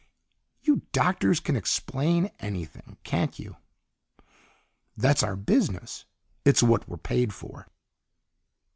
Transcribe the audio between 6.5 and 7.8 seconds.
what we're paid for."